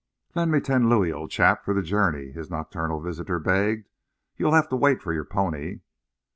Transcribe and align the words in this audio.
"Lend 0.33 0.51
me 0.51 0.59
ten 0.59 0.89
louis, 0.89 1.13
old 1.13 1.29
chap, 1.29 1.63
for 1.63 1.75
the 1.75 1.83
journey," 1.83 2.31
his 2.31 2.49
nocturnal 2.49 3.01
visitor 3.01 3.37
begged. 3.37 3.87
"You'll 4.35 4.55
have 4.55 4.67
to 4.69 4.75
wait 4.75 4.99
for 4.99 5.13
your 5.13 5.25
pony." 5.25 5.81